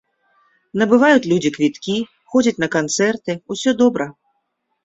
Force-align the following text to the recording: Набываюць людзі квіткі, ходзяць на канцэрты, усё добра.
Набываюць 0.81 1.29
людзі 1.33 1.51
квіткі, 1.59 1.97
ходзяць 2.33 2.57
на 2.65 2.71
канцэрты, 2.77 3.31
усё 3.57 3.75
добра. 3.83 4.13